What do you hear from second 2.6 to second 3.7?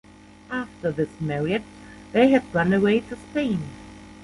away to Spain.